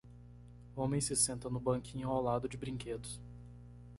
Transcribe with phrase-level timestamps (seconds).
[0.75, 3.21] Homem se senta no banquinho ao lado de brinquedos.